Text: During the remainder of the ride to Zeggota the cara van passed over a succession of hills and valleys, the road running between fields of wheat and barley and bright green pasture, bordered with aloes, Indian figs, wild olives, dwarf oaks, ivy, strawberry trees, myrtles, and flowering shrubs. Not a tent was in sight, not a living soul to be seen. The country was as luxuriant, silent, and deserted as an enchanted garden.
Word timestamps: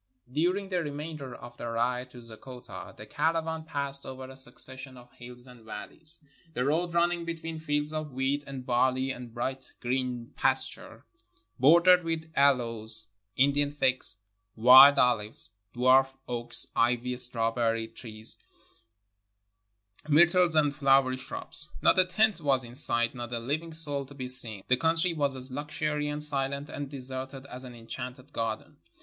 During 0.31 0.69
the 0.69 0.81
remainder 0.81 1.35
of 1.35 1.57
the 1.57 1.67
ride 1.67 2.09
to 2.09 2.23
Zeggota 2.23 2.97
the 2.97 3.05
cara 3.05 3.39
van 3.39 3.65
passed 3.65 4.03
over 4.03 4.23
a 4.31 4.35
succession 4.35 4.97
of 4.97 5.11
hills 5.11 5.45
and 5.45 5.63
valleys, 5.63 6.19
the 6.55 6.65
road 6.65 6.95
running 6.95 7.23
between 7.23 7.59
fields 7.59 7.93
of 7.93 8.11
wheat 8.11 8.43
and 8.47 8.65
barley 8.65 9.11
and 9.11 9.31
bright 9.31 9.73
green 9.79 10.33
pasture, 10.35 11.05
bordered 11.59 12.03
with 12.03 12.31
aloes, 12.35 13.09
Indian 13.37 13.69
figs, 13.69 14.17
wild 14.55 14.97
olives, 14.97 15.53
dwarf 15.75 16.07
oaks, 16.27 16.65
ivy, 16.75 17.15
strawberry 17.15 17.87
trees, 17.87 18.39
myrtles, 20.09 20.55
and 20.55 20.73
flowering 20.75 21.19
shrubs. 21.19 21.75
Not 21.79 21.99
a 21.99 22.05
tent 22.05 22.41
was 22.41 22.63
in 22.63 22.73
sight, 22.73 23.13
not 23.13 23.31
a 23.31 23.37
living 23.39 23.71
soul 23.71 24.07
to 24.07 24.15
be 24.15 24.27
seen. 24.27 24.63
The 24.67 24.77
country 24.77 25.13
was 25.13 25.35
as 25.35 25.51
luxuriant, 25.51 26.23
silent, 26.23 26.71
and 26.71 26.89
deserted 26.89 27.45
as 27.45 27.63
an 27.63 27.75
enchanted 27.75 28.33
garden. 28.33 28.77